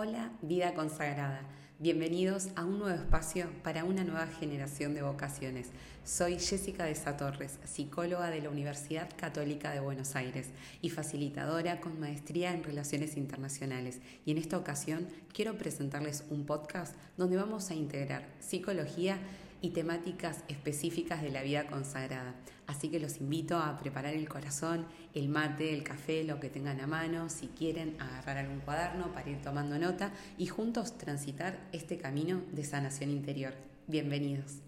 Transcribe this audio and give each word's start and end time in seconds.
Hola, 0.00 0.30
vida 0.42 0.74
consagrada. 0.74 1.40
Bienvenidos 1.80 2.50
a 2.54 2.64
un 2.64 2.78
nuevo 2.78 2.94
espacio 2.94 3.48
para 3.64 3.82
una 3.82 4.04
nueva 4.04 4.28
generación 4.28 4.94
de 4.94 5.02
vocaciones. 5.02 5.70
Soy 6.04 6.38
Jessica 6.38 6.84
de 6.84 6.94
Torres, 6.94 7.58
psicóloga 7.64 8.30
de 8.30 8.40
la 8.40 8.48
Universidad 8.48 9.08
Católica 9.16 9.72
de 9.72 9.80
Buenos 9.80 10.14
Aires 10.14 10.50
y 10.82 10.90
facilitadora 10.90 11.80
con 11.80 11.98
maestría 11.98 12.52
en 12.52 12.62
Relaciones 12.62 13.16
Internacionales. 13.16 13.98
Y 14.24 14.30
en 14.30 14.38
esta 14.38 14.56
ocasión 14.56 15.08
quiero 15.34 15.58
presentarles 15.58 16.22
un 16.30 16.46
podcast 16.46 16.94
donde 17.16 17.36
vamos 17.36 17.68
a 17.72 17.74
integrar 17.74 18.24
psicología 18.38 19.18
y 19.60 19.70
temáticas 19.70 20.44
específicas 20.48 21.22
de 21.22 21.30
la 21.30 21.42
vida 21.42 21.66
consagrada. 21.66 22.34
Así 22.66 22.88
que 22.88 23.00
los 23.00 23.18
invito 23.18 23.58
a 23.58 23.76
preparar 23.78 24.14
el 24.14 24.28
corazón, 24.28 24.86
el 25.14 25.28
mate, 25.28 25.74
el 25.74 25.82
café, 25.82 26.24
lo 26.24 26.38
que 26.38 26.50
tengan 26.50 26.80
a 26.80 26.86
mano, 26.86 27.28
si 27.28 27.48
quieren 27.48 27.96
agarrar 28.00 28.38
algún 28.38 28.60
cuaderno 28.60 29.12
para 29.12 29.30
ir 29.30 29.40
tomando 29.40 29.78
nota 29.78 30.12
y 30.36 30.46
juntos 30.46 30.98
transitar 30.98 31.58
este 31.72 31.98
camino 31.98 32.42
de 32.52 32.64
sanación 32.64 33.10
interior. 33.10 33.54
Bienvenidos. 33.86 34.67